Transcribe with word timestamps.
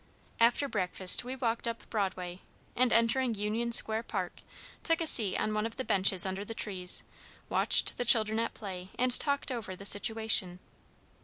After 0.39 0.67
breakfast 0.67 1.23
we 1.23 1.35
walked 1.35 1.67
up 1.67 1.87
Broadway, 1.91 2.41
and 2.75 2.91
entering 2.91 3.35
Union 3.35 3.71
Square 3.71 4.01
Park, 4.01 4.41
took 4.81 4.99
a 4.99 5.05
seat 5.05 5.37
on 5.37 5.53
one 5.53 5.67
of 5.67 5.75
the 5.75 5.85
benches 5.85 6.25
under 6.25 6.43
the 6.43 6.55
trees, 6.55 7.03
watched 7.49 7.99
the 7.99 8.03
children 8.05 8.39
at 8.39 8.55
play, 8.55 8.89
and 8.97 9.11
talked 9.19 9.51
over 9.51 9.75
the 9.75 9.85
situation. 9.85 10.57